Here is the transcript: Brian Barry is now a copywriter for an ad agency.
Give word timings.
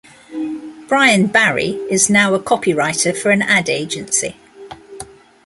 Brian 0.87 1.27
Barry 1.27 1.73
is 1.91 2.09
now 2.09 2.33
a 2.33 2.39
copywriter 2.39 3.15
for 3.15 3.29
an 3.29 3.43
ad 3.43 3.69
agency. 3.69 4.35